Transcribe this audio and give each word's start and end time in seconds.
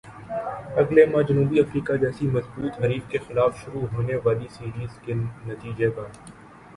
اگلے 0.81 1.03
ماہ 1.11 1.25
جنوبی 1.27 1.57
افریقہ 1.59 1.93
جیسے 2.01 2.25
مضبوط 2.27 2.73
حریف 2.81 3.03
کے 3.11 3.17
خلاف 3.27 3.51
شروع 3.61 3.85
ہونے 3.93 4.15
والی 4.23 4.47
سیریز 4.51 4.93
کے 5.03 5.13
نتیجے 5.45 5.89
کا 5.95 6.05